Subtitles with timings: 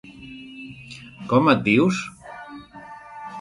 [1.33, 2.01] com et dius?